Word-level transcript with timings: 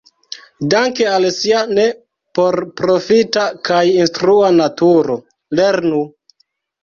Danke 0.73 1.03
al 1.15 1.25
sia 1.33 1.59
ne-porprofita 1.79 3.43
kaj 3.69 3.83
instrua 4.05 4.49
naturo, 4.57 5.19
"lernu! 5.61 6.01